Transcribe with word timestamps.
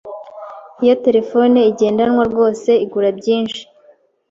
Iyi 0.83 0.95
terefone 1.05 1.59
igendanwa 1.71 2.23
rwose 2.31 2.69
igura 2.85 3.09
byinshi. 3.19 3.61